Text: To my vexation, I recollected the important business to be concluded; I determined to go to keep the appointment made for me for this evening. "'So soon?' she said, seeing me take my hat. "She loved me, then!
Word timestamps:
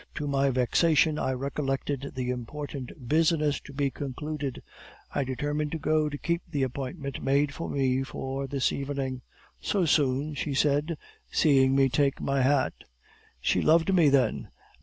To 0.15 0.25
my 0.25 0.49
vexation, 0.49 1.19
I 1.19 1.33
recollected 1.33 2.13
the 2.15 2.31
important 2.31 3.07
business 3.07 3.59
to 3.59 3.71
be 3.71 3.91
concluded; 3.91 4.63
I 5.13 5.23
determined 5.23 5.71
to 5.73 5.77
go 5.77 6.09
to 6.09 6.17
keep 6.17 6.41
the 6.49 6.63
appointment 6.63 7.21
made 7.23 7.53
for 7.53 7.69
me 7.69 8.01
for 8.01 8.47
this 8.47 8.73
evening. 8.73 9.21
"'So 9.59 9.85
soon?' 9.85 10.33
she 10.33 10.55
said, 10.55 10.97
seeing 11.31 11.75
me 11.75 11.87
take 11.87 12.19
my 12.19 12.41
hat. 12.41 12.73
"She 13.39 13.61
loved 13.61 13.93
me, 13.93 14.09
then! 14.09 14.49